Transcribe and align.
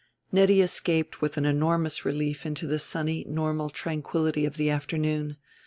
Nettie 0.31 0.61
escaped 0.61 1.21
with 1.21 1.37
an 1.37 1.45
enormous 1.45 2.03
relief 2.05 2.43
into 2.43 2.65
the 2.65 2.79
sunny 2.79 3.23
normal 3.29 3.69
tranquility 3.69 4.47
of 4.47 4.57
the 4.57 4.71
afternoon. 4.71 5.37